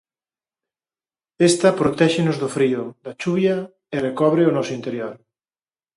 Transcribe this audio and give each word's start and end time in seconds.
Esta 1.49 1.69
protéxenos 1.81 2.37
do 2.41 2.49
frío, 2.55 2.83
da 3.05 3.13
chuvia 3.21 3.57
e 3.95 3.97
recobre 4.07 4.41
o 4.49 4.55
noso 4.57 4.73
interior. 4.79 5.13